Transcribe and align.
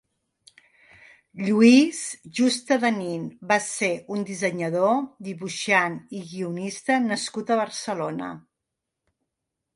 Lluís 1.49 1.99
Juste 2.39 2.77
de 2.85 2.91
Nin 2.95 3.27
va 3.51 3.59
ser 3.67 3.91
un 4.17 4.25
dissenyador, 4.31 4.97
dibuixant 5.29 6.01
i 6.21 6.25
guionista 6.33 6.99
nascut 7.07 7.55
a 7.55 7.61
Barcelona. 7.63 8.33